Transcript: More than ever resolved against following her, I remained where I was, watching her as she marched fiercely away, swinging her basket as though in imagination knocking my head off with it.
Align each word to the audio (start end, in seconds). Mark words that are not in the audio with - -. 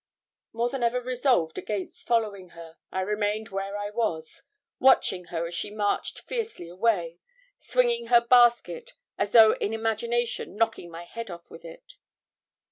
More 0.51 0.67
than 0.67 0.81
ever 0.81 0.99
resolved 0.99 1.59
against 1.59 2.07
following 2.07 2.49
her, 2.57 2.79
I 2.91 3.01
remained 3.01 3.49
where 3.49 3.77
I 3.77 3.91
was, 3.91 4.41
watching 4.79 5.25
her 5.25 5.45
as 5.45 5.53
she 5.53 5.69
marched 5.69 6.21
fiercely 6.21 6.67
away, 6.67 7.19
swinging 7.59 8.07
her 8.07 8.19
basket 8.19 8.93
as 9.19 9.29
though 9.31 9.51
in 9.57 9.73
imagination 9.75 10.55
knocking 10.55 10.89
my 10.89 11.03
head 11.03 11.29
off 11.29 11.51
with 11.51 11.63
it. 11.63 11.97